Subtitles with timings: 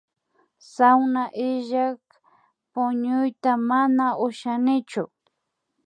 [0.73, 2.01] Sawna illak
[2.71, 5.03] puñuyta mana ushanichu